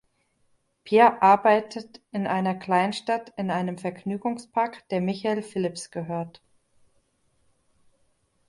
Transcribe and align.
Pierre 0.83 1.21
arbeitet 1.21 2.01
in 2.11 2.25
einer 2.25 2.55
Kleinstadt 2.55 3.31
in 3.37 3.51
einem 3.51 3.77
Vergnügungspark, 3.77 4.83
der 4.89 4.99
Michael 4.99 5.43
Philipps 5.43 5.91
gehört. 5.91 6.41